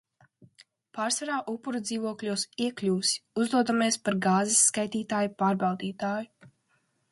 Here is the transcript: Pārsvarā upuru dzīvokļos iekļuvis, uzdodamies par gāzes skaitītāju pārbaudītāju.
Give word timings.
Pārsvarā 0.97 1.35
upuru 1.53 1.81
dzīvokļos 1.89 2.45
iekļuvis, 2.67 3.13
uzdodamies 3.43 4.01
par 4.09 4.19
gāzes 4.27 4.65
skaitītāju 4.73 5.37
pārbaudītāju. 5.43 6.51